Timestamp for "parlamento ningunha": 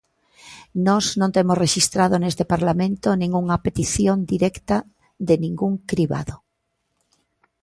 2.53-3.61